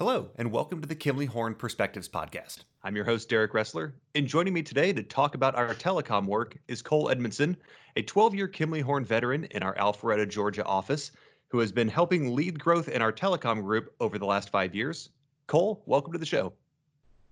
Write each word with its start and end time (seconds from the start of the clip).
Hello, 0.00 0.30
and 0.36 0.50
welcome 0.50 0.80
to 0.80 0.88
the 0.88 0.96
Kimley 0.96 1.26
Horn 1.26 1.54
Perspectives 1.54 2.08
Podcast. 2.08 2.60
I'm 2.82 2.96
your 2.96 3.04
host, 3.04 3.28
Derek 3.28 3.52
Ressler, 3.52 3.92
and 4.14 4.26
joining 4.26 4.54
me 4.54 4.62
today 4.62 4.94
to 4.94 5.02
talk 5.02 5.34
about 5.34 5.54
our 5.56 5.74
telecom 5.74 6.24
work 6.24 6.56
is 6.68 6.80
Cole 6.80 7.10
Edmondson, 7.10 7.54
a 7.96 8.02
12 8.02 8.34
year 8.34 8.48
Kimley 8.48 8.80
Horn 8.80 9.04
veteran 9.04 9.44
in 9.50 9.62
our 9.62 9.74
Alpharetta, 9.74 10.26
Georgia 10.26 10.64
office, 10.64 11.10
who 11.48 11.58
has 11.58 11.70
been 11.70 11.86
helping 11.86 12.34
lead 12.34 12.58
growth 12.58 12.88
in 12.88 13.02
our 13.02 13.12
telecom 13.12 13.62
group 13.62 13.94
over 14.00 14.18
the 14.18 14.24
last 14.24 14.48
five 14.48 14.74
years. 14.74 15.10
Cole, 15.48 15.82
welcome 15.84 16.14
to 16.14 16.18
the 16.18 16.24
show. 16.24 16.54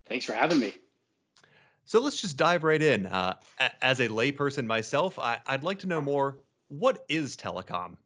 Thanks 0.07 0.27
for 0.27 0.35
having 0.35 0.59
me. 0.59 0.75
So 1.87 2.01
let's 2.01 2.21
just 2.21 2.37
dive 2.37 2.65
right 2.65 2.83
in. 2.83 3.07
Uh, 3.07 3.37
as 3.81 4.01
a 4.01 4.09
layperson 4.09 4.67
myself, 4.67 5.19
I, 5.19 5.39
I'd 5.47 5.65
like 5.65 5.79
to 5.79 5.87
know 5.87 6.03
more 6.03 6.37
what 6.69 7.07
is 7.09 7.35
telecom? 7.35 7.97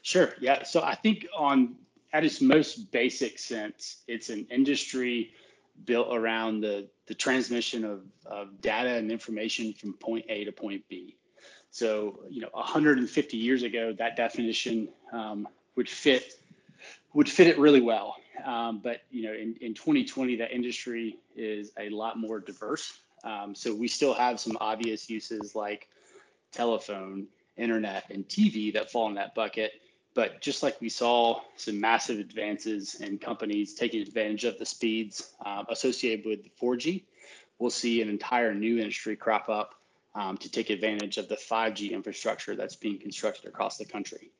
Sure. 0.00 0.32
Yeah. 0.40 0.62
So 0.62 0.82
I 0.82 0.94
think 0.94 1.26
on 1.36 1.76
at 2.12 2.24
its 2.24 2.40
most 2.40 2.90
basic 2.90 3.38
sense, 3.38 4.02
it's 4.08 4.30
an 4.30 4.46
industry 4.50 5.32
built 5.84 6.08
around 6.10 6.60
the, 6.60 6.88
the 7.06 7.14
transmission 7.14 7.84
of, 7.84 8.02
of 8.24 8.60
data 8.60 8.90
and 8.90 9.10
information 9.10 9.72
from 9.74 9.92
point 9.94 10.24
A 10.28 10.44
to 10.44 10.52
point 10.52 10.82
B. 10.88 11.16
So, 11.70 12.20
you 12.30 12.40
know, 12.40 12.48
150 12.52 13.36
years 13.36 13.62
ago, 13.62 13.94
that 13.98 14.16
definition 14.16 14.88
um, 15.12 15.46
would 15.76 15.88
fit 15.88 16.38
would 17.12 17.28
fit 17.28 17.46
it 17.46 17.58
really 17.58 17.80
well. 17.80 18.16
Um, 18.44 18.78
but 18.78 19.02
you 19.10 19.22
know, 19.22 19.32
in, 19.32 19.56
in 19.60 19.74
2020, 19.74 20.36
that 20.36 20.52
industry 20.52 21.18
is 21.34 21.72
a 21.78 21.88
lot 21.88 22.18
more 22.18 22.40
diverse. 22.40 23.00
Um, 23.24 23.54
so 23.54 23.74
we 23.74 23.88
still 23.88 24.14
have 24.14 24.38
some 24.38 24.56
obvious 24.60 25.08
uses 25.08 25.54
like 25.54 25.88
telephone, 26.52 27.26
internet, 27.56 28.04
and 28.10 28.28
TV 28.28 28.72
that 28.74 28.90
fall 28.90 29.08
in 29.08 29.14
that 29.14 29.34
bucket. 29.34 29.72
But 30.16 30.40
just 30.40 30.62
like 30.62 30.80
we 30.80 30.88
saw 30.88 31.42
some 31.56 31.78
massive 31.78 32.18
advances 32.18 32.94
in 32.94 33.18
companies 33.18 33.74
taking 33.74 34.00
advantage 34.00 34.44
of 34.44 34.58
the 34.58 34.64
speeds 34.64 35.34
uh, 35.44 35.64
associated 35.68 36.24
with 36.24 36.40
4G, 36.58 37.02
we'll 37.58 37.68
see 37.68 38.00
an 38.00 38.08
entire 38.08 38.54
new 38.54 38.78
industry 38.78 39.14
crop 39.14 39.50
up 39.50 39.74
um, 40.14 40.38
to 40.38 40.50
take 40.50 40.70
advantage 40.70 41.18
of 41.18 41.28
the 41.28 41.36
5G 41.36 41.90
infrastructure 41.92 42.56
that's 42.56 42.76
being 42.76 42.98
constructed 42.98 43.46
across 43.46 43.76
the 43.76 43.84
country. 43.84 44.30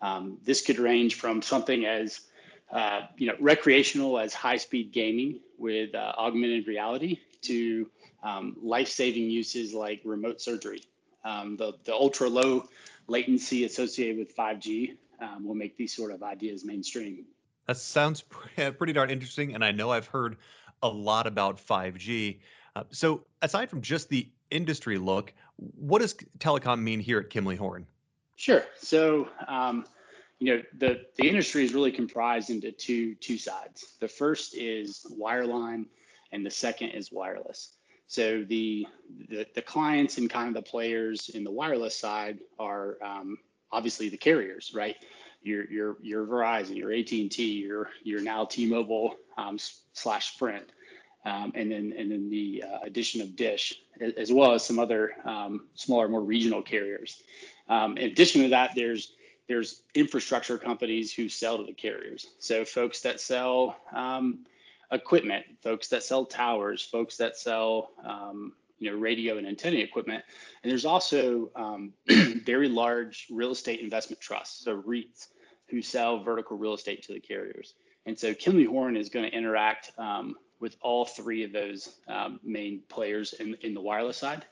Um, 0.00 0.38
this 0.42 0.62
could 0.62 0.78
range 0.78 1.16
from 1.16 1.42
something 1.42 1.84
as 1.84 2.22
uh, 2.72 3.02
you 3.18 3.26
know 3.26 3.34
recreational 3.40 4.18
as 4.18 4.32
high-speed 4.32 4.90
gaming 4.90 5.40
with 5.58 5.94
uh, 5.94 6.14
augmented 6.16 6.66
reality 6.66 7.18
to 7.42 7.90
um, 8.22 8.56
life-saving 8.62 9.28
uses 9.28 9.74
like 9.74 10.00
remote 10.02 10.40
surgery. 10.40 10.82
Um, 11.26 11.58
the, 11.58 11.74
the 11.84 11.92
ultra 11.92 12.26
low 12.26 12.64
latency 13.06 13.64
associated 13.64 14.16
with 14.16 14.34
5G 14.34 14.96
um, 15.20 15.46
will 15.46 15.54
make 15.54 15.76
these 15.76 15.94
sort 15.94 16.12
of 16.12 16.22
ideas 16.22 16.64
mainstream. 16.64 17.24
That 17.66 17.76
sounds 17.76 18.22
pretty 18.78 18.92
darn 18.92 19.10
interesting. 19.10 19.54
And 19.54 19.64
I 19.64 19.72
know 19.72 19.90
I've 19.90 20.06
heard 20.06 20.36
a 20.82 20.88
lot 20.88 21.26
about 21.26 21.64
5G. 21.64 22.38
Uh, 22.76 22.84
so, 22.90 23.24
aside 23.42 23.68
from 23.68 23.82
just 23.82 24.08
the 24.08 24.28
industry 24.50 24.98
look, 24.98 25.32
what 25.56 26.00
does 26.00 26.14
telecom 26.38 26.80
mean 26.80 27.00
here 27.00 27.18
at 27.18 27.30
Kimley 27.30 27.56
Horn? 27.56 27.86
Sure. 28.36 28.64
So, 28.78 29.28
um, 29.48 29.84
you 30.38 30.56
know, 30.56 30.62
the, 30.78 31.02
the 31.16 31.28
industry 31.28 31.64
is 31.64 31.74
really 31.74 31.92
comprised 31.92 32.48
into 32.48 32.72
two, 32.72 33.14
two 33.16 33.36
sides. 33.36 33.96
The 34.00 34.08
first 34.08 34.56
is 34.56 35.04
wireline, 35.20 35.84
and 36.32 36.46
the 36.46 36.50
second 36.50 36.90
is 36.90 37.12
wireless. 37.12 37.76
So 38.06 38.44
the, 38.48 38.86
the, 39.28 39.46
the 39.54 39.62
clients 39.62 40.18
and 40.18 40.28
kind 40.28 40.48
of 40.48 40.54
the 40.54 40.68
players 40.68 41.28
in 41.28 41.44
the 41.44 41.50
wireless 41.50 41.96
side 41.96 42.38
are 42.58 42.96
um, 43.04 43.38
obviously 43.72 44.08
the 44.08 44.16
carriers, 44.16 44.72
right? 44.74 44.96
Your 45.42 45.70
your 45.70 45.96
your 46.02 46.26
Verizon, 46.26 46.76
your 46.76 46.92
AT 46.92 47.10
and 47.12 47.30
T, 47.30 47.44
your 47.44 47.90
your 48.02 48.20
now 48.20 48.44
T-Mobile 48.44 49.16
um, 49.38 49.58
slash 49.92 50.34
Sprint, 50.34 50.72
um, 51.24 51.52
and 51.54 51.72
then 51.72 51.94
and 51.96 52.10
then 52.10 52.28
the 52.28 52.62
uh, 52.66 52.78
addition 52.82 53.20
of 53.22 53.36
Dish, 53.36 53.80
as 54.16 54.32
well 54.32 54.52
as 54.52 54.64
some 54.64 54.78
other 54.78 55.12
um, 55.24 55.66
smaller, 55.74 56.08
more 56.08 56.22
regional 56.22 56.62
carriers. 56.62 57.22
Um, 57.68 57.96
in 57.96 58.10
addition 58.10 58.42
to 58.42 58.48
that, 58.48 58.72
there's 58.74 59.14
there's 59.48 59.82
infrastructure 59.94 60.58
companies 60.58 61.12
who 61.12 61.28
sell 61.28 61.58
to 61.58 61.64
the 61.64 61.72
carriers. 61.72 62.28
So 62.38 62.64
folks 62.64 63.00
that 63.00 63.18
sell 63.20 63.76
um, 63.92 64.46
equipment, 64.92 65.44
folks 65.62 65.88
that 65.88 66.04
sell 66.04 66.24
towers, 66.24 66.82
folks 66.82 67.16
that 67.16 67.36
sell 67.36 67.90
um, 68.04 68.52
you 68.80 68.90
know, 68.90 68.96
radio 68.96 69.38
and 69.38 69.46
antenna 69.46 69.78
equipment. 69.78 70.24
And 70.62 70.70
there's 70.70 70.84
also 70.84 71.50
um, 71.54 71.92
very 72.44 72.68
large 72.68 73.28
real 73.30 73.52
estate 73.52 73.80
investment 73.80 74.20
trusts, 74.20 74.64
so 74.64 74.82
REITs, 74.82 75.28
who 75.68 75.80
sell 75.80 76.22
vertical 76.22 76.56
real 76.56 76.74
estate 76.74 77.02
to 77.04 77.12
the 77.12 77.20
carriers. 77.20 77.74
And 78.06 78.18
so 78.18 78.34
Kimley 78.34 78.66
Horn 78.66 78.96
is 78.96 79.08
going 79.08 79.30
to 79.30 79.36
interact 79.36 79.92
um, 79.98 80.34
with 80.58 80.76
all 80.80 81.04
three 81.04 81.44
of 81.44 81.52
those 81.52 81.96
um, 82.08 82.40
main 82.42 82.82
players 82.88 83.34
in, 83.34 83.56
in 83.62 83.74
the 83.74 83.80
wireless 83.80 84.16
side. 84.16 84.44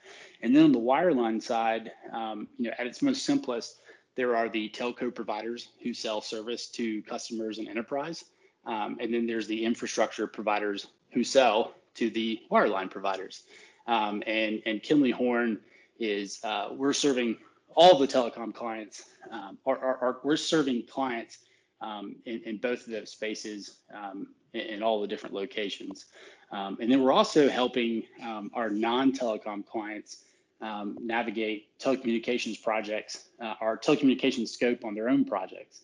And 0.42 0.54
then 0.54 0.64
on 0.64 0.72
the 0.72 0.78
wireline 0.78 1.42
side, 1.42 1.90
um, 2.12 2.48
you 2.58 2.66
know, 2.66 2.74
at 2.78 2.86
its 2.86 3.02
most 3.02 3.24
simplest, 3.24 3.80
there 4.14 4.36
are 4.36 4.48
the 4.48 4.68
telco 4.70 5.14
providers 5.14 5.68
who 5.82 5.94
sell 5.94 6.20
service 6.20 6.68
to 6.68 7.02
customers 7.02 7.58
and 7.58 7.68
enterprise. 7.68 8.24
Um, 8.66 8.96
and 9.00 9.12
then 9.12 9.26
there's 9.26 9.46
the 9.46 9.64
infrastructure 9.64 10.26
providers 10.26 10.88
who 11.12 11.24
sell 11.24 11.74
to 11.94 12.10
the 12.10 12.40
wireline 12.50 12.90
providers. 12.90 13.42
Um, 13.88 14.22
and 14.26 14.62
and 14.66 14.82
Kimley 14.82 15.12
Horn 15.12 15.59
is 15.99 16.38
uh, 16.44 16.69
we're 16.72 16.93
serving 16.93 17.38
all 17.75 17.99
the 17.99 18.06
telecom 18.06 18.54
clients. 18.54 19.04
Um, 19.31 19.59
are, 19.66 19.78
are, 19.78 19.97
are, 19.97 20.16
we're 20.22 20.37
serving 20.37 20.84
clients 20.87 21.38
um, 21.81 22.16
in, 22.26 22.41
in, 22.44 22.59
both 22.59 22.87
of 22.87 22.93
those 22.93 23.10
spaces 23.10 23.78
um, 23.94 24.28
in, 24.53 24.60
in, 24.60 24.82
all 24.82 25.00
the 25.00 25.06
different 25.06 25.34
locations. 25.34 26.06
Um, 26.50 26.78
and 26.81 26.91
then 26.91 27.03
we're 27.03 27.12
also 27.12 27.49
helping 27.49 28.03
um, 28.22 28.50
our 28.54 28.71
non-telecom 28.71 29.66
clients 29.66 30.25
navigate 30.60 31.78
telecommunications 31.78 32.60
projects, 32.62 33.26
uh, 33.41 33.55
our 33.60 33.78
telecommunications 33.78 34.49
scope 34.49 34.84
on 34.84 34.94
their 34.94 35.09
own 35.09 35.25
projects. 35.25 35.82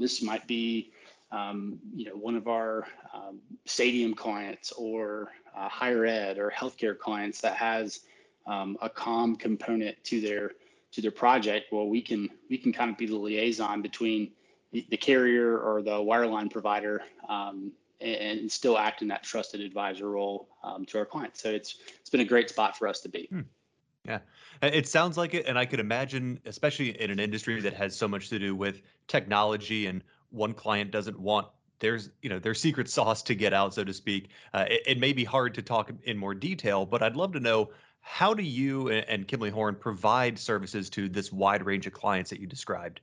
this 0.00 0.20
might 0.22 0.46
be 0.48 0.92
um, 1.30 1.78
you 1.94 2.04
know, 2.04 2.16
one 2.16 2.36
of 2.36 2.48
our 2.48 2.86
um, 3.12 3.40
stadium 3.64 4.14
clients 4.14 4.72
or 4.72 5.32
uh, 5.56 5.68
higher 5.68 6.04
ed 6.04 6.38
or 6.38 6.50
healthcare 6.50 6.96
clients 6.96 7.40
that 7.40 7.56
has 7.56 8.00
um, 8.46 8.76
a 8.82 8.88
com 8.88 9.36
component 9.36 10.02
to 10.04 10.20
their 10.20 10.52
to 10.92 11.00
their 11.00 11.10
project, 11.10 11.72
well, 11.72 11.88
we 11.88 12.00
can 12.00 12.28
we 12.48 12.56
can 12.56 12.72
kind 12.72 12.90
of 12.90 12.96
be 12.96 13.06
the 13.06 13.16
liaison 13.16 13.82
between 13.82 14.30
the, 14.72 14.86
the 14.90 14.96
carrier 14.96 15.58
or 15.58 15.82
the 15.82 15.90
wireline 15.90 16.50
provider 16.50 17.02
um, 17.28 17.72
and, 18.00 18.40
and, 18.40 18.52
still 18.52 18.76
act 18.76 19.02
in 19.02 19.08
that 19.08 19.22
trusted 19.22 19.60
advisor 19.60 20.10
role 20.10 20.48
um, 20.62 20.84
to 20.84 20.98
our 20.98 21.06
clients. 21.06 21.42
So 21.42 21.50
it's 21.50 21.78
it's 21.98 22.10
been 22.10 22.20
a 22.20 22.24
great 22.24 22.48
spot 22.48 22.76
for 22.76 22.86
us 22.86 23.00
to 23.00 23.08
be. 23.08 23.26
Hmm. 23.30 23.40
Yeah, 24.04 24.18
it 24.60 24.86
sounds 24.86 25.16
like 25.16 25.32
it, 25.32 25.46
and 25.46 25.58
I 25.58 25.64
could 25.64 25.80
imagine, 25.80 26.38
especially 26.44 27.00
in 27.00 27.10
an 27.10 27.18
industry 27.18 27.58
that 27.62 27.72
has 27.72 27.96
so 27.96 28.06
much 28.06 28.28
to 28.28 28.38
do 28.38 28.54
with 28.54 28.82
technology 29.08 29.86
and 29.86 30.04
one 30.34 30.52
client 30.54 30.90
doesn't 30.90 31.18
want 31.18 31.46
there's 31.78 32.10
you 32.22 32.28
know 32.28 32.38
their 32.38 32.54
secret 32.54 32.88
sauce 32.96 33.22
to 33.22 33.34
get 33.34 33.52
out 33.52 33.74
so 33.74 33.84
to 33.84 33.92
speak. 33.92 34.28
Uh, 34.52 34.64
it, 34.68 34.82
it, 34.86 34.98
may 34.98 35.12
be 35.12 35.24
hard 35.24 35.54
to 35.54 35.62
talk 35.62 35.90
in 36.04 36.16
more 36.16 36.34
detail 36.34 36.84
but 36.86 37.02
i'd 37.02 37.16
love 37.16 37.32
to 37.32 37.40
know 37.40 37.70
how 38.04 38.34
do 38.34 38.42
you 38.42 38.90
and 38.90 39.26
kimley 39.26 39.50
horn 39.50 39.74
provide 39.74 40.38
services 40.38 40.90
to 40.90 41.08
this 41.08 41.32
wide 41.32 41.64
range 41.64 41.86
of 41.86 41.94
clients 41.94 42.28
that 42.30 42.38
you 42.38 42.46
described? 42.46 43.00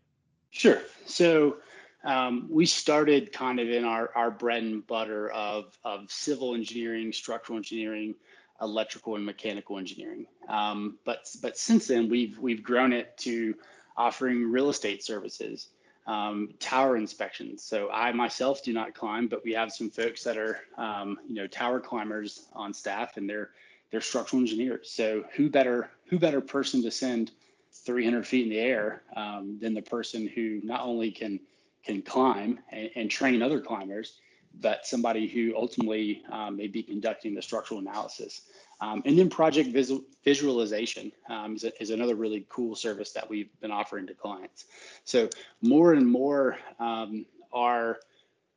Sure. 0.51 0.81
So 1.07 1.57
um, 2.05 2.47
we 2.49 2.67
started 2.67 3.33
kind 3.33 3.59
of 3.59 3.67
in 3.67 3.83
our, 3.83 4.11
our 4.15 4.29
bread 4.29 4.61
and 4.61 4.85
butter 4.85 5.29
of, 5.31 5.75
of 5.83 6.11
civil 6.11 6.53
engineering 6.53 7.11
structural 7.11 7.57
engineering 7.57 8.13
electrical 8.61 9.15
and 9.15 9.25
mechanical 9.25 9.79
engineering. 9.79 10.27
Um, 10.47 10.99
but 11.03 11.27
but 11.41 11.57
since 11.57 11.87
then 11.87 12.07
we've 12.07 12.37
we've 12.37 12.61
grown 12.61 12.93
it 12.93 13.17
to 13.19 13.55
offering 13.97 14.51
real 14.51 14.69
estate 14.69 15.03
services 15.03 15.69
um, 16.07 16.49
tower 16.59 16.97
inspections. 16.97 17.63
So 17.63 17.89
I 17.91 18.11
myself 18.11 18.63
do 18.63 18.73
not 18.73 18.93
climb, 18.93 19.27
but 19.27 19.43
we 19.43 19.53
have 19.53 19.71
some 19.71 19.89
folks 19.89 20.23
that 20.23 20.37
are, 20.37 20.59
um, 20.77 21.19
you 21.27 21.35
know, 21.35 21.47
tower 21.47 21.79
climbers 21.79 22.47
on 22.53 22.73
staff, 22.73 23.17
and 23.17 23.29
they're 23.29 23.51
they're 23.91 24.01
structural 24.01 24.41
engineers. 24.41 24.89
So 24.91 25.25
who 25.35 25.49
better 25.49 25.89
who 26.05 26.17
better 26.17 26.41
person 26.41 26.81
to 26.83 26.91
send 26.91 27.31
300 27.73 28.25
feet 28.27 28.43
in 28.43 28.49
the 28.49 28.59
air 28.59 29.03
um, 29.15 29.57
than 29.61 29.73
the 29.73 29.81
person 29.81 30.27
who 30.27 30.59
not 30.63 30.81
only 30.81 31.11
can 31.11 31.39
can 31.83 32.01
climb 32.01 32.59
and, 32.71 32.89
and 32.95 33.11
train 33.11 33.41
other 33.41 33.59
climbers, 33.59 34.19
but 34.59 34.85
somebody 34.85 35.27
who 35.27 35.53
ultimately 35.55 36.23
um, 36.31 36.57
may 36.57 36.67
be 36.67 36.83
conducting 36.83 37.33
the 37.33 37.41
structural 37.41 37.79
analysis. 37.79 38.41
Um, 38.81 39.03
and 39.05 39.17
then 39.17 39.29
project 39.29 39.69
visual, 39.69 40.01
visualization 40.23 41.11
um, 41.29 41.55
is, 41.55 41.63
a, 41.63 41.81
is, 41.81 41.91
another 41.91 42.15
really 42.15 42.45
cool 42.49 42.75
service 42.75 43.11
that 43.11 43.29
we've 43.29 43.49
been 43.61 43.71
offering 43.71 44.07
to 44.07 44.13
clients. 44.15 44.65
So 45.05 45.29
more 45.61 45.93
and 45.93 46.07
more 46.07 46.57
um, 46.79 47.25
our 47.53 47.99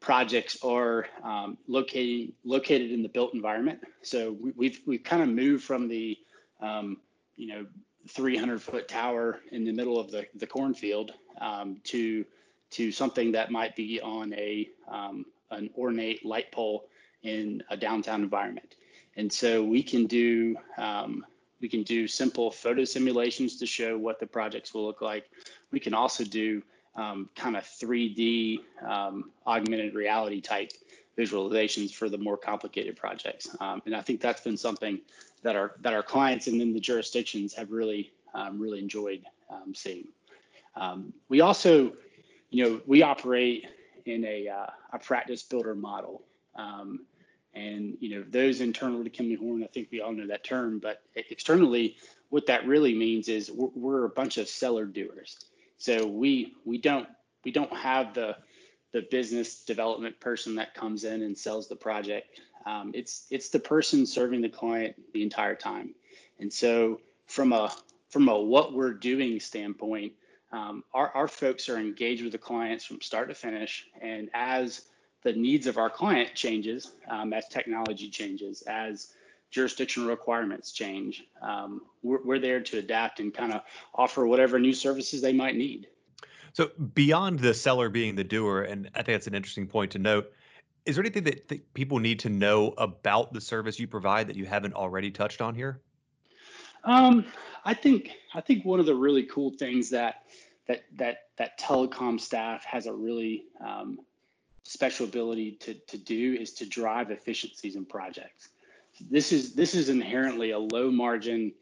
projects 0.01 0.57
are 0.63 1.07
um, 1.23 1.59
located 1.69 2.33
located 2.45 2.91
in 2.91 3.03
the 3.03 3.09
built 3.09 3.35
environment. 3.35 3.81
So 4.03 4.33
we, 4.33 4.49
have 4.49 4.57
we've, 4.57 4.81
we've 4.87 5.05
kind 5.05 5.23
of 5.23 5.29
moved 5.29 5.65
from 5.65 5.89
the 5.89 6.19
um, 6.61 6.99
you 7.37 7.49
know 7.49 7.67
300 8.09 8.63
foot 8.63 8.89
tower 8.89 9.41
in 9.53 9.65
the 9.65 9.73
middle 9.73 9.99
of 9.99 10.11
the, 10.11 10.27
the 10.37 10.47
cornfield 10.47 11.13
to 11.85 12.25
to 12.71 12.91
something 12.91 13.31
that 13.33 13.51
might 13.51 13.77
be 13.77 14.01
on 14.01 14.33
a 14.35 14.69
um, 14.91 15.27
an 15.51 15.71
ornate 15.77 16.25
light 16.25 16.51
pole 16.53 16.87
in 17.23 17.63
a 17.71 17.77
downtown 17.77 18.23
environment. 18.23 18.77
And 19.17 19.33
so 19.33 19.63
we 19.63 19.83
can 19.83 20.07
do 20.07 20.57
um, 20.79 21.25
we 21.61 21.69
can 21.69 21.83
do 21.83 22.07
simple 22.07 22.51
photo 22.51 22.85
simulations 22.85 23.57
to 23.59 23.67
show 23.67 23.97
what 23.97 24.21
the 24.21 24.27
projects 24.27 24.75
will 24.75 24.85
look 24.85 25.01
like. 25.01 25.31
We 25.71 25.81
can 25.81 25.95
also 25.95 26.25
do 26.25 26.63
um, 26.97 27.31
kind 27.35 27.57
of 27.57 27.65
3D 27.65 28.61
um, 28.87 29.31
augmented 29.47 29.95
reality 29.95 30.41
type 30.41 30.73
visualizations 31.17 31.93
for 31.93 32.09
the 32.09 32.19
more 32.19 32.37
complicated 32.37 32.97
projects. 32.97 33.49
Um, 33.61 33.81
and 33.87 33.97
I 33.97 34.03
think 34.03 34.21
that's 34.21 34.43
been 34.43 34.57
something 34.57 35.01
that 35.43 35.57
our 35.57 35.77
that 35.81 35.93
our 35.93 36.03
clients 36.03 36.49
and 36.49 36.61
then 36.61 36.73
the 36.73 36.81
jurisdictions 36.81 37.55
have 37.55 37.71
really 37.71 38.13
um, 38.35 38.61
really 38.61 38.81
enjoyed 38.81 39.23
um, 39.49 39.75
seeing. 39.75 40.09
We 41.29 41.41
also, 41.41 41.93
you 42.51 42.65
know, 42.65 42.81
we 42.87 43.03
operate 43.03 43.67
in 44.07 44.25
a 44.25 44.49
uh, 44.49 44.67
a 44.93 44.99
practice 44.99 45.43
builder 45.43 45.75
model. 45.75 46.23
Um, 46.57 47.01
and 47.55 47.97
you 48.01 48.11
know 48.11 48.25
those 48.29 48.61
internal 48.61 49.05
to 49.05 49.11
Kimley 49.11 49.39
Horn, 49.39 49.63
I 49.63 49.69
think 49.69 49.89
we 49.91 50.01
all 50.01 50.13
know 50.13 50.27
that 50.27 50.45
term, 50.45 50.79
but 50.79 51.03
externally, 51.15 51.97
what 52.31 52.47
that 52.47 52.67
really 52.67 52.95
means 52.95 53.29
is 53.29 53.51
we're, 53.51 53.71
we're 53.75 54.05
a 54.05 54.11
bunch 54.11 54.39
of 54.39 54.49
seller 54.49 54.87
doers. 54.87 55.39
So 55.79 56.07
we 56.07 56.55
we 56.65 56.79
don't 56.79 57.09
we 57.45 57.53
don't 57.53 57.73
have 57.77 58.15
the 58.15 58.37
the 58.93 59.03
business 59.11 59.65
development 59.65 60.19
person 60.21 60.55
that 60.55 60.75
comes 60.75 61.05
in 61.05 61.23
and 61.23 61.37
sells 61.37 61.69
the 61.69 61.77
project. 61.77 62.41
Um, 62.67 62.93
it's 62.95 63.27
it's 63.31 63.49
the 63.49 63.59
person 63.59 64.07
serving 64.07 64.41
the 64.41 64.49
client 64.49 64.95
the 65.13 65.23
entire 65.23 65.55
time. 65.55 65.95
And 66.41 66.53
so 66.53 67.01
from 67.27 67.53
a 67.53 67.73
from 68.09 68.29
a 68.29 68.39
what 68.39 68.73
we're 68.73 68.95
doing 68.95 69.41
standpoint, 69.41 70.13
um, 70.53 70.85
our, 70.93 71.11
our 71.11 71.29
folks 71.29 71.69
are 71.69 71.79
engaged 71.79 72.23
with 72.23 72.33
the 72.33 72.39
clients 72.39 72.85
from 72.85 73.01
start 73.01 73.29
to 73.29 73.35
finish. 73.35 73.87
And 74.01 74.31
as 74.35 74.83
the 75.25 75.33
needs 75.33 75.67
of 75.67 75.79
our 75.79 75.91
client 75.91 76.35
changes 76.35 76.93
um, 77.09 77.33
as 77.33 77.49
technology 77.49 78.11
changes, 78.11 78.63
as 78.63 79.09
jurisdictional 79.51 80.09
requirements 80.09 80.73
change. 80.73 81.25
Um, 81.41 81.83
we're, 82.03 82.23
we're 82.25 82.39
there 82.41 82.61
to 82.61 82.79
adapt 82.79 83.21
and 83.21 83.33
kind 83.33 83.53
of 83.53 83.63
offer 83.95 84.27
whatever 84.27 84.59
new 84.59 84.75
services 84.75 85.23
they 85.23 85.33
might 85.33 85.55
need. 85.55 85.87
So 86.53 86.71
beyond 86.95 87.39
the 87.39 87.55
seller 87.55 87.89
being 87.89 88.17
the 88.17 88.25
doer, 88.25 88.63
and 88.63 88.91
I 88.95 88.99
think 88.99 89.15
that's 89.15 89.27
an 89.29 89.35
interesting 89.35 89.67
point 89.67 89.93
to 89.93 89.99
note. 89.99 90.33
Is 90.87 90.97
there 90.97 91.03
anything 91.05 91.25
that, 91.25 91.49
that 91.49 91.75
people 91.75 91.99
need 91.99 92.19
to 92.21 92.29
know 92.29 92.75
about 92.79 93.33
the 93.33 93.41
service 93.41 93.79
you 93.79 93.87
provide 93.87 94.27
that 94.27 94.37
you 94.37 94.45
haven't 94.45 94.75
already 94.75 95.11
touched 95.11 95.41
on 95.41 95.55
here? 95.55 95.81
Um, 96.85 97.27
I 97.65 97.75
think 97.75 98.11
I 98.35 98.41
think 98.41 98.65
one 98.65 98.81
of 98.81 98.87
the 98.87 98.95
really 98.95 99.25
cool 99.25 99.51
things 99.51 99.91
that 99.91 100.25
that 100.67 100.85
that 100.97 101.17
that 101.39 101.59
telecom 101.59 102.21
staff 102.21 102.65
has 102.65 102.87
a 102.87 102.93
really 102.93 103.45
um, 103.65 103.99
special 104.63 105.07
ability 105.07 105.53
to, 105.53 105.75
to 105.75 105.99
do 105.99 106.35
is 106.35 106.53
to 106.55 106.67
drive 106.67 107.11
efficiencies 107.11 107.77
in 107.77 107.85
projects. 107.85 108.51
This 109.11 109.33
is 109.33 109.55
this 109.55 109.75
is 109.75 109.89
inherently 109.89 110.53
a 110.53 110.59
low 110.59 110.91
margin, 110.91 111.53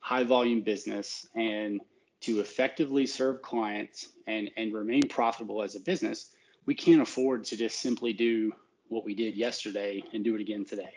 high 0.00 0.24
volume 0.24 0.60
business, 0.60 1.26
and 1.34 1.80
to 2.22 2.38
effectively 2.38 3.04
serve 3.04 3.42
clients 3.42 4.10
and, 4.26 4.50
and 4.56 4.72
remain 4.72 5.02
profitable 5.08 5.62
as 5.62 5.74
a 5.74 5.80
business, 5.80 6.30
we 6.66 6.74
can't 6.74 7.02
afford 7.02 7.44
to 7.44 7.56
just 7.56 7.80
simply 7.80 8.12
do 8.12 8.52
what 8.88 9.04
we 9.04 9.14
did 9.14 9.34
yesterday 9.34 10.02
and 10.12 10.22
do 10.22 10.34
it 10.36 10.40
again 10.40 10.64
today. 10.64 10.94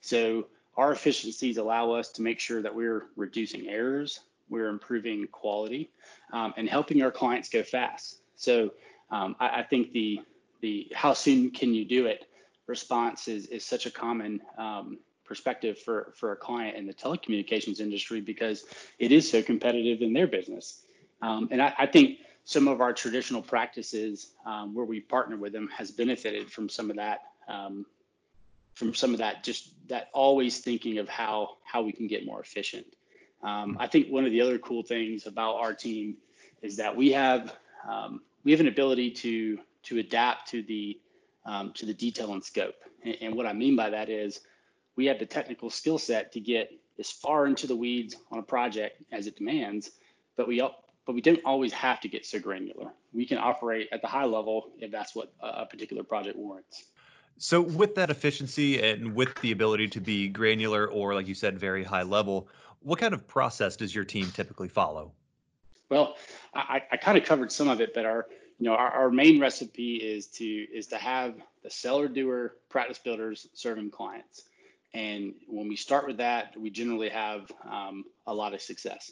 So 0.00 0.46
our 0.76 0.92
efficiencies 0.92 1.58
allow 1.58 1.92
us 1.92 2.10
to 2.12 2.22
make 2.22 2.40
sure 2.40 2.62
that 2.62 2.74
we're 2.74 3.06
reducing 3.16 3.68
errors, 3.68 4.20
we're 4.48 4.68
improving 4.68 5.26
quality, 5.28 5.90
um, 6.32 6.54
and 6.56 6.68
helping 6.68 7.02
our 7.02 7.10
clients 7.10 7.48
go 7.48 7.62
fast. 7.62 8.18
So 8.36 8.72
um, 9.10 9.36
I, 9.38 9.60
I, 9.60 9.62
think 9.62 9.92
the 9.92 10.20
the 10.60 10.90
how 10.94 11.12
soon 11.12 11.50
can 11.50 11.74
you 11.74 11.84
do 11.84 12.06
it 12.06 12.26
response 12.66 13.28
is, 13.28 13.46
is 13.46 13.64
such 13.64 13.86
a 13.86 13.90
common 13.90 14.40
um, 14.56 14.98
perspective 15.24 15.78
for, 15.78 16.12
for 16.16 16.32
a 16.32 16.36
client 16.36 16.76
in 16.76 16.86
the 16.86 16.94
telecommunications 16.94 17.80
industry 17.80 18.20
because 18.20 18.64
it 18.98 19.12
is 19.12 19.30
so 19.30 19.42
competitive 19.42 20.02
in 20.02 20.12
their 20.12 20.26
business. 20.26 20.84
Um, 21.20 21.48
and 21.50 21.62
I, 21.62 21.72
I, 21.78 21.86
think 21.86 22.18
some 22.44 22.66
of 22.68 22.80
our 22.80 22.92
traditional 22.92 23.42
practices 23.42 24.32
um, 24.44 24.74
where 24.74 24.84
we 24.84 25.00
partner 25.00 25.36
with 25.36 25.52
them 25.52 25.68
has 25.76 25.90
benefited 25.90 26.50
from 26.50 26.68
some 26.68 26.90
of 26.90 26.96
that, 26.96 27.20
um, 27.48 27.86
from 28.74 28.94
some 28.94 29.12
of 29.12 29.18
that, 29.18 29.44
just 29.44 29.74
that 29.88 30.08
always 30.12 30.58
thinking 30.58 30.98
of 30.98 31.08
how, 31.08 31.56
how 31.64 31.82
we 31.82 31.92
can 31.92 32.06
get 32.06 32.24
more 32.24 32.40
efficient. 32.40 32.86
Um, 33.42 33.76
I 33.80 33.86
think 33.86 34.08
one 34.08 34.24
of 34.24 34.30
the 34.30 34.40
other 34.40 34.58
cool 34.58 34.82
things 34.82 35.26
about 35.26 35.56
our 35.56 35.74
team 35.74 36.16
is 36.62 36.76
that 36.76 36.94
we 36.94 37.10
have, 37.12 37.56
um, 37.88 38.22
we 38.44 38.52
have 38.52 38.60
an 38.60 38.68
ability 38.68 39.10
to 39.10 39.58
to 39.84 39.98
adapt 39.98 40.48
to 40.50 40.62
the 40.62 40.98
um, 41.44 41.72
to 41.74 41.86
the 41.86 41.94
detail 41.94 42.32
and 42.32 42.44
scope. 42.44 42.76
And, 43.04 43.16
and, 43.20 43.34
what 43.34 43.46
I 43.46 43.52
mean 43.52 43.74
by 43.74 43.90
that 43.90 44.08
is 44.08 44.40
we 44.94 45.06
have 45.06 45.18
the 45.18 45.26
technical 45.26 45.70
skill 45.70 45.98
set 45.98 46.30
to 46.32 46.40
get 46.40 46.70
as 47.00 47.10
far 47.10 47.46
into 47.46 47.66
the 47.66 47.74
weeds 47.74 48.14
on 48.30 48.38
a 48.38 48.42
project 48.42 49.02
as 49.10 49.26
it 49.26 49.36
demands, 49.36 49.90
but 50.36 50.46
we 50.46 50.60
but 51.04 51.14
we 51.14 51.20
don't 51.20 51.40
always 51.44 51.72
have 51.72 52.00
to 52.00 52.08
get 52.08 52.24
so 52.24 52.38
granular. 52.38 52.92
We 53.12 53.26
can 53.26 53.38
operate 53.38 53.88
at 53.90 54.02
the 54.02 54.06
high 54.06 54.24
level 54.24 54.70
if 54.78 54.92
that's 54.92 55.16
what 55.16 55.32
a 55.40 55.66
particular 55.66 56.04
project 56.04 56.36
warrants. 56.36 56.84
So, 57.38 57.60
with 57.60 57.94
that 57.96 58.10
efficiency 58.10 58.80
and 58.80 59.14
with 59.14 59.34
the 59.40 59.52
ability 59.52 59.88
to 59.88 60.00
be 60.00 60.28
granular 60.28 60.86
or, 60.86 61.14
like 61.14 61.26
you 61.26 61.34
said, 61.34 61.58
very 61.58 61.82
high 61.82 62.02
level, 62.02 62.48
what 62.80 62.98
kind 62.98 63.14
of 63.14 63.26
process 63.26 63.76
does 63.76 63.94
your 63.94 64.04
team 64.04 64.30
typically 64.30 64.68
follow? 64.68 65.12
Well, 65.88 66.16
I, 66.54 66.82
I 66.90 66.96
kind 66.96 67.18
of 67.18 67.24
covered 67.24 67.52
some 67.52 67.68
of 67.68 67.80
it, 67.80 67.94
but 67.94 68.06
our 68.06 68.26
you 68.58 68.68
know, 68.68 68.74
our, 68.74 68.90
our 68.92 69.10
main 69.10 69.40
recipe 69.40 69.96
is 69.96 70.28
to 70.28 70.44
is 70.44 70.86
to 70.88 70.96
have 70.96 71.34
the 71.64 71.70
seller 71.70 72.06
doer 72.06 72.54
practice 72.68 72.98
builders 72.98 73.48
serving 73.54 73.90
clients. 73.90 74.44
And 74.94 75.34
when 75.48 75.68
we 75.68 75.76
start 75.76 76.06
with 76.06 76.18
that, 76.18 76.56
we 76.56 76.70
generally 76.70 77.08
have 77.08 77.50
um, 77.68 78.04
a 78.26 78.32
lot 78.32 78.54
of 78.54 78.60
success. 78.60 79.10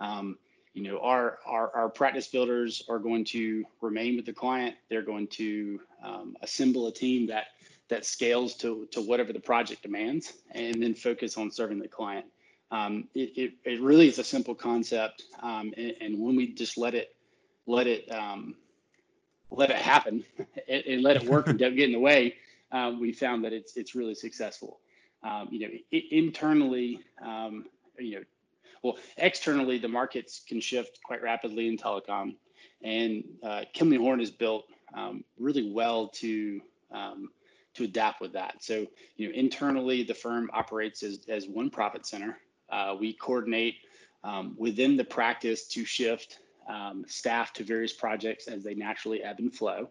Um, 0.00 0.38
you 0.74 0.82
know, 0.82 0.98
our, 0.98 1.38
our, 1.46 1.70
our 1.74 1.88
practice 1.88 2.26
builders 2.26 2.82
are 2.88 2.98
going 2.98 3.24
to 3.26 3.64
remain 3.80 4.16
with 4.16 4.26
the 4.26 4.32
client. 4.32 4.74
They're 4.90 5.02
going 5.02 5.28
to 5.28 5.80
um, 6.02 6.36
assemble 6.42 6.88
a 6.88 6.92
team 6.92 7.26
that 7.28 7.46
that 7.88 8.04
scales 8.04 8.54
to, 8.54 8.88
to 8.90 9.00
whatever 9.00 9.32
the 9.32 9.40
project 9.40 9.82
demands 9.82 10.32
and 10.52 10.82
then 10.82 10.94
focus 10.94 11.36
on 11.36 11.50
serving 11.50 11.78
the 11.78 11.86
client. 11.86 12.24
Um, 12.70 13.08
it, 13.14 13.32
it, 13.36 13.52
it, 13.64 13.80
really 13.80 14.08
is 14.08 14.18
a 14.18 14.24
simple 14.24 14.54
concept. 14.54 15.24
Um, 15.42 15.72
and, 15.76 15.94
and, 16.00 16.18
when 16.18 16.34
we 16.34 16.54
just 16.54 16.78
let 16.78 16.94
it, 16.94 17.14
let 17.66 17.86
it, 17.86 18.10
um, 18.10 18.54
let 19.50 19.70
it 19.70 19.76
happen 19.76 20.24
and, 20.68 20.82
and, 20.84 21.02
let 21.02 21.16
it 21.16 21.24
work 21.24 21.46
and 21.46 21.58
don't 21.58 21.76
get 21.76 21.84
in 21.84 21.92
the 21.92 22.00
way, 22.00 22.36
um, 22.72 23.00
we 23.00 23.12
found 23.12 23.44
that 23.44 23.52
it's 23.52 23.76
it's 23.76 23.94
really 23.94 24.14
successful. 24.14 24.80
Um, 25.22 25.48
you 25.52 25.60
know, 25.60 25.68
I- 25.92 26.08
internally, 26.10 27.00
um, 27.22 27.66
you 27.98 28.16
know, 28.16 28.24
well, 28.84 28.98
externally, 29.16 29.78
the 29.78 29.88
markets 29.88 30.42
can 30.46 30.60
shift 30.60 31.00
quite 31.02 31.22
rapidly 31.22 31.68
in 31.68 31.78
telecom, 31.78 32.36
and 32.82 33.24
uh, 33.42 33.62
Kimley 33.74 33.98
Horn 33.98 34.20
is 34.20 34.30
built 34.30 34.66
um, 34.94 35.24
really 35.38 35.72
well 35.72 36.08
to 36.08 36.60
um, 36.92 37.30
to 37.72 37.84
adapt 37.84 38.20
with 38.20 38.32
that. 38.34 38.62
So, 38.62 38.86
you 39.16 39.26
know, 39.26 39.34
internally, 39.34 40.04
the 40.04 40.14
firm 40.14 40.50
operates 40.52 41.02
as 41.02 41.20
as 41.28 41.48
one 41.48 41.70
profit 41.70 42.06
center. 42.06 42.38
Uh, 42.70 42.94
we 43.00 43.14
coordinate 43.14 43.76
um, 44.22 44.54
within 44.58 44.98
the 44.98 45.04
practice 45.04 45.66
to 45.68 45.84
shift 45.86 46.40
um, 46.68 47.04
staff 47.08 47.54
to 47.54 47.64
various 47.64 47.94
projects 47.94 48.48
as 48.48 48.62
they 48.62 48.74
naturally 48.74 49.22
ebb 49.22 49.38
and 49.38 49.54
flow. 49.54 49.88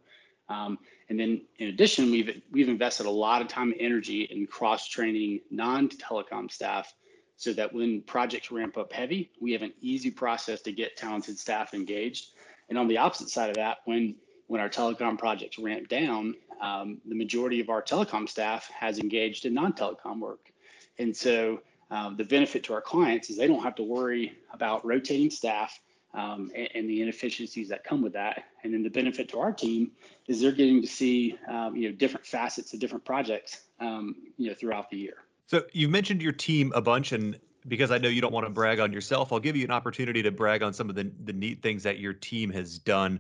Um, 0.50 0.78
and 1.10 1.20
then 1.20 1.42
in 1.60 1.70
addition, 1.70 2.12
we've, 2.12 2.42
we've 2.52 2.68
invested 2.68 3.06
a 3.06 3.10
lot 3.10 3.42
of 3.42 3.48
time 3.48 3.72
and 3.72 3.80
energy 3.80 4.24
in 4.24 4.46
cross 4.46 4.90
training 4.90 5.40
non-telecom 5.52 6.52
staff 6.52 6.94
so 7.38 7.54
that 7.54 7.74
when 7.74 8.02
projects 8.04 8.52
ramp 8.52 8.78
up 8.78 8.94
heavy, 8.94 9.32
we 9.42 9.52
have 9.52 9.62
an 9.62 9.74
easy 9.82 10.12
process 10.12 10.62
to 10.62 10.72
get 10.72 10.96
talented 10.96 11.38
staff 11.38 11.74
engaged. 11.74 12.32
And 12.70 12.78
on 12.78 12.88
the 12.88 12.98
opposite 12.98 13.30
side 13.30 13.50
of 13.50 13.56
that, 13.56 13.80
when 13.86 14.16
when 14.48 14.62
our 14.62 14.70
telecom 14.70 15.18
projects 15.18 15.58
ramp 15.58 15.88
down, 15.88 16.36
um, 16.62 17.00
the 17.06 17.16
majority 17.16 17.60
of 17.60 17.70
our 17.70 17.82
telecom 17.82 18.28
staff 18.28 18.70
has 18.78 19.00
engaged 19.00 19.46
in 19.46 19.54
non-telecom 19.54 20.20
work. 20.20 20.52
And 21.00 21.16
so 21.16 21.62
um, 21.90 22.18
the 22.18 22.24
benefit 22.24 22.64
to 22.66 22.74
our 22.74 22.82
clients 22.82 23.30
is 23.30 23.38
they 23.38 23.48
don't 23.48 23.64
have 23.64 23.76
to 23.76 23.84
worry 23.84 24.38
about 24.54 24.86
rotating 24.86 25.30
staff 25.30 25.80
um, 26.14 26.52
and, 26.56 26.70
and, 26.76 26.90
the 26.90 27.02
inefficiencies 27.02 27.68
that 27.70 27.84
come 27.84 28.02
with 28.04 28.14
that. 28.14 28.44
And 28.64 28.74
then 28.74 28.84
the 28.84 28.90
benefit 28.90 29.30
to 29.30 29.40
our 29.40 29.52
team 29.52 29.92
is 30.28 30.40
they're 30.40 30.52
getting 30.52 30.82
to 30.82 30.88
see 30.88 31.38
um, 31.48 31.76
you 31.76 31.90
know 31.90 31.96
different 31.96 32.26
facets 32.26 32.74
of 32.74 32.80
different 32.80 33.04
projects 33.04 33.62
um, 33.80 34.16
you 34.38 34.50
know 34.50 34.56
throughout 34.56 34.90
the 34.92 34.98
year. 34.98 35.18
So 35.54 35.64
you've 35.72 35.92
mentioned 35.92 36.20
your 36.20 36.32
team 36.32 36.72
a 36.74 36.82
bunch, 36.82 37.12
and 37.12 37.40
because 37.68 37.92
I 37.92 38.00
know 38.00 38.10
you 38.10 38.22
don't 38.22 38.34
want 38.34 38.48
to 38.48 38.50
brag 38.50 38.80
on 38.80 38.92
yourself, 38.92 39.32
I'll 39.32 39.40
give 39.40 39.56
you 39.56 39.64
an 39.64 39.70
opportunity 39.70 40.24
to 40.24 40.32
brag 40.32 40.64
on 40.64 40.74
some 40.74 40.90
of 40.90 40.96
the 40.96 41.12
the 41.26 41.34
neat 41.34 41.62
things 41.62 41.84
that 41.84 42.00
your 42.00 42.12
team 42.12 42.50
has 42.50 42.80
done. 42.80 43.20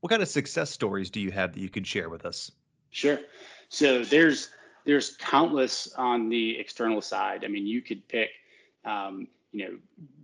What 0.00 0.10
kind 0.10 0.20
of 0.20 0.28
success 0.28 0.68
stories 0.68 1.08
do 1.08 1.20
you 1.20 1.30
have 1.30 1.54
that 1.54 1.60
you 1.60 1.70
can 1.70 1.82
share 1.82 2.10
with 2.10 2.26
us? 2.26 2.52
Sure. 2.90 3.18
So 3.70 4.04
there's 4.04 4.50
there's 4.84 5.16
countless 5.16 5.90
on 5.94 6.28
the 6.28 6.58
external 6.58 7.00
side. 7.00 7.46
I 7.46 7.48
mean, 7.48 7.66
you 7.66 7.80
could 7.80 8.06
pick 8.08 8.28
um, 8.84 9.26
you 9.50 9.64
know 9.64 9.78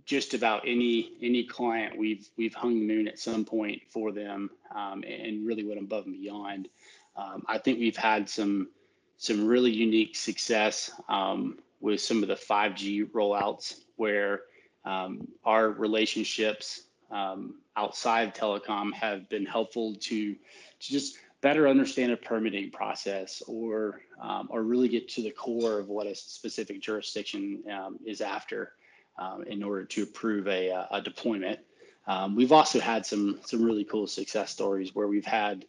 just 0.05 0.35
about 0.35 0.61
any 0.63 1.13
any 1.23 1.43
client 1.43 1.97
we've 1.97 2.29
we've 2.37 2.53
hung 2.53 2.79
the 2.79 2.85
moon 2.85 3.07
at 3.07 3.17
some 3.17 3.43
point 3.43 3.81
for 3.89 4.11
them 4.11 4.51
um, 4.75 5.03
and 5.03 5.47
really 5.47 5.63
went 5.63 5.79
above 5.79 6.05
and 6.05 6.21
beyond. 6.21 6.69
Um, 7.15 7.41
I 7.47 7.57
think 7.57 7.79
we've 7.79 7.97
had 7.97 8.29
some 8.29 8.69
some 9.17 9.47
really 9.47 9.71
unique 9.71 10.15
success 10.15 10.91
um, 11.09 11.57
with 11.79 11.99
some 11.99 12.21
of 12.21 12.29
the 12.29 12.35
5G 12.35 13.11
rollouts 13.11 13.81
where 13.95 14.41
um, 14.85 15.27
our 15.43 15.69
relationships 15.71 16.83
um, 17.11 17.55
outside 17.75 18.35
telecom 18.35 18.93
have 18.93 19.27
been 19.29 19.45
helpful 19.45 19.95
to 19.95 20.33
to 20.33 20.91
just 20.91 21.17
better 21.41 21.67
understand 21.67 22.11
a 22.11 22.17
permitting 22.17 22.69
process 22.71 23.41
or 23.47 24.01
um, 24.21 24.47
or 24.51 24.63
really 24.63 24.87
get 24.87 25.07
to 25.09 25.21
the 25.21 25.31
core 25.31 25.79
of 25.79 25.87
what 25.87 26.07
a 26.07 26.15
specific 26.15 26.81
jurisdiction 26.81 27.63
um, 27.71 27.97
is 28.05 28.21
after 28.21 28.73
um, 29.17 29.43
in 29.43 29.63
order 29.63 29.85
to 29.85 30.03
approve 30.03 30.47
a, 30.47 30.87
a 30.91 31.01
deployment. 31.01 31.59
We've 32.35 32.51
also 32.51 32.79
had 32.79 33.05
some 33.05 33.39
some 33.45 33.63
really 33.63 33.83
cool 33.83 34.07
success 34.07 34.51
stories 34.51 34.93
where 34.93 35.07
we've 35.07 35.25
had 35.25 35.65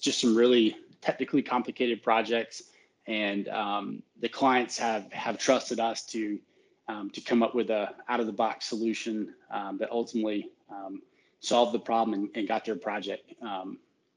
just 0.00 0.20
some 0.20 0.36
really 0.36 0.76
technically 1.00 1.42
complicated 1.42 2.02
projects, 2.02 2.62
and 3.06 3.48
um, 3.48 4.02
the 4.20 4.28
clients 4.28 4.78
have 4.78 5.12
have 5.12 5.38
trusted 5.38 5.80
us 5.80 6.04
to 6.06 6.38
to 7.12 7.20
come 7.20 7.40
up 7.40 7.54
with 7.54 7.70
a 7.70 7.94
out 8.08 8.18
of 8.18 8.26
the 8.26 8.32
box 8.32 8.66
solution 8.66 9.32
that 9.78 9.88
ultimately 9.92 10.50
solved 11.38 11.72
the 11.72 11.78
problem 11.78 12.14
and, 12.14 12.30
and 12.34 12.48
got 12.48 12.64
their 12.64 12.74
project 12.74 13.32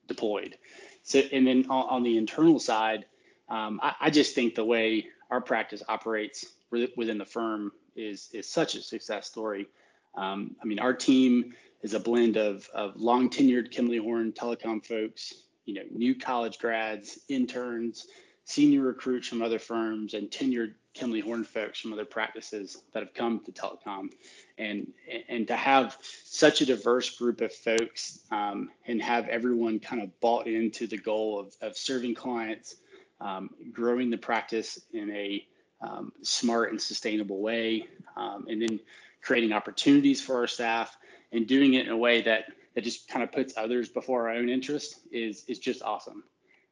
deployed. 0.07 0.57
So, 1.03 1.19
and 1.19 1.45
then 1.45 1.65
on, 1.69 1.89
on 1.89 2.03
the 2.03 2.17
internal 2.17 2.59
side, 2.59 3.05
um, 3.49 3.79
I, 3.83 3.95
I, 4.01 4.09
just 4.09 4.33
think 4.33 4.55
the 4.55 4.63
way 4.63 5.07
our 5.29 5.41
practice 5.41 5.83
operates 5.89 6.45
within 6.71 7.17
the 7.17 7.25
firm 7.25 7.71
is 7.95 8.29
is 8.31 8.49
such 8.49 8.75
a 8.75 8.81
success 8.81 9.27
story. 9.27 9.67
Um, 10.15 10.55
I 10.61 10.65
mean, 10.65 10.79
our 10.79 10.93
team 10.93 11.53
is 11.81 11.93
a 11.93 11.99
blend 11.99 12.37
of 12.37 12.69
of 12.73 12.95
long 12.95 13.29
tenured 13.29 13.71
Kimley 13.71 14.01
Horn 14.01 14.31
telecom 14.31 14.85
folks, 14.85 15.33
you 15.65 15.73
know, 15.73 15.83
new 15.91 16.15
college 16.15 16.59
grads, 16.59 17.19
interns, 17.29 18.07
senior 18.45 18.81
recruits 18.81 19.27
from 19.27 19.41
other 19.41 19.59
firms, 19.59 20.13
and 20.13 20.29
tenured 20.29 20.73
Kimley 20.95 21.23
Horn 21.23 21.43
folks 21.43 21.79
from 21.79 21.93
other 21.93 22.05
practices 22.05 22.83
that 22.93 23.01
have 23.01 23.13
come 23.13 23.39
to 23.45 23.51
telecom, 23.51 24.09
and 24.57 24.91
and 25.29 25.47
to 25.47 25.55
have 25.55 25.97
such 26.23 26.61
a 26.61 26.65
diverse 26.65 27.09
group 27.17 27.41
of 27.41 27.53
folks 27.53 28.19
um, 28.31 28.69
and 28.85 29.01
have 29.01 29.27
everyone 29.29 29.79
kind 29.79 30.01
of 30.01 30.19
bought 30.19 30.47
into 30.47 30.85
the 30.85 30.97
goal 30.97 31.39
of, 31.39 31.55
of 31.61 31.77
serving 31.77 32.13
clients, 32.13 32.75
um, 33.21 33.49
growing 33.71 34.09
the 34.09 34.17
practice 34.17 34.79
in 34.93 35.09
a 35.11 35.45
um, 35.81 36.11
smart 36.21 36.71
and 36.71 36.81
sustainable 36.81 37.41
way, 37.41 37.87
um, 38.15 38.45
and 38.47 38.61
then 38.61 38.79
creating 39.21 39.53
opportunities 39.53 40.21
for 40.21 40.35
our 40.35 40.47
staff 40.47 40.97
and 41.31 41.47
doing 41.47 41.73
it 41.73 41.87
in 41.87 41.91
a 41.91 41.97
way 41.97 42.21
that 42.21 42.45
that 42.75 42.83
just 42.83 43.07
kind 43.07 43.23
of 43.23 43.31
puts 43.31 43.53
others 43.57 43.89
before 43.89 44.29
our 44.29 44.35
own 44.35 44.49
interest 44.49 44.99
is 45.11 45.43
is 45.47 45.59
just 45.59 45.83
awesome. 45.83 46.23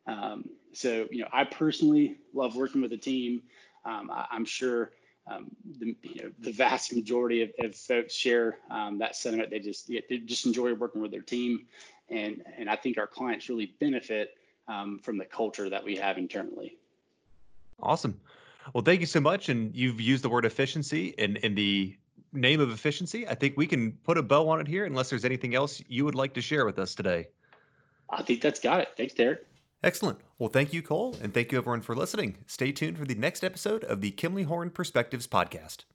Um, 0.08 0.50
so 0.74 1.08
you 1.12 1.22
know, 1.22 1.27
I 1.31 1.43
personally 1.43 2.17
love 2.34 2.55
working 2.55 2.81
with 2.81 2.93
a 2.93 2.98
team 2.98 3.43
um, 3.86 4.12
I, 4.12 4.27
am 4.31 4.46
sure 4.46 4.91
um, 5.27 5.51
the, 5.79 5.96
you 6.03 6.24
know, 6.24 6.31
the 6.39 6.51
vast 6.51 6.93
majority 6.93 7.41
of, 7.43 7.51
of 7.63 7.75
folks 7.75 8.13
share 8.13 8.58
um, 8.70 8.98
that 9.00 9.15
sentiment. 9.15 9.50
They 9.50 9.60
just 9.60 9.88
they 9.88 10.17
just 10.25 10.46
enjoy 10.46 10.74
working 10.74 11.01
with 11.01 11.12
their 11.12 11.22
team, 11.22 11.65
and 12.10 12.43
and 12.58 12.70
I 12.70 12.75
think 12.75 12.98
our 12.98 13.08
clients 13.08 13.50
really 13.50 13.74
benefit 13.79 14.36
um, 14.67 15.00
from 15.00 15.17
the 15.17 15.25
culture 15.25 15.70
that 15.70 15.84
we 15.84 15.96
have 15.98 16.17
internally. 16.17 16.77
Awesome. 17.81 18.20
Well, 18.74 18.84
thank 18.84 19.00
you 19.00 19.08
so 19.08 19.20
much. 19.20 19.50
And 19.50 19.75
you've 19.75 20.00
used 20.00 20.24
the 20.24 20.29
word 20.29 20.46
efficiency 20.46 21.08
in 21.17 21.38
in 21.38 21.55
the 21.55 21.96
name 22.34 22.60
of 22.60 22.72
efficiency. 22.72 23.28
I 23.28 23.36
think 23.36 23.58
we 23.58 23.68
can 23.68 23.94
put 24.04 24.18
a 24.18 24.24
bow 24.24 24.48
on 24.50 24.60
it 24.60 24.68
here, 24.68 24.86
unless 24.86 25.10
there's 25.10 25.26
anything 25.26 25.56
else 25.56 25.82
you 25.88 26.06
would 26.06 26.16
like 26.16 26.34
to 26.36 26.42
share 26.42 26.66
with 26.66 26.80
us 26.80 26.96
today. 26.96 27.28
I 28.10 28.24
think 28.24 28.42
that's 28.42 28.60
got 28.60 28.82
it. 28.82 28.90
Thanks, 28.98 29.14
Derek. 29.14 29.46
Excellent. 29.84 30.20
Well, 30.38 30.50
thank 30.50 30.74
you, 30.74 30.82
Cole, 30.82 31.16
and 31.22 31.34
thank 31.34 31.52
you 31.52 31.58
everyone 31.58 31.82
for 31.82 31.96
listening. 31.96 32.38
Stay 32.46 32.72
tuned 32.72 32.98
for 32.98 33.06
the 33.06 33.16
next 33.16 33.44
episode 33.44 33.84
of 33.86 34.02
the 34.02 34.12
Kimley 34.12 34.46
Horn 34.46 34.70
Perspectives 34.70 35.28
podcast. 35.28 35.86